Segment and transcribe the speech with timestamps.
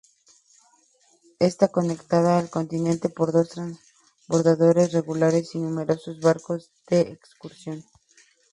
[1.37, 7.85] Está conectada al continente por dos transbordadores regulares y numerosos barcos de excursión.